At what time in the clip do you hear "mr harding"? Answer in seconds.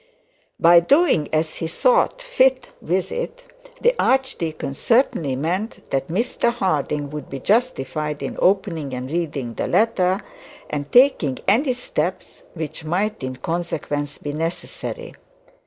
6.07-7.11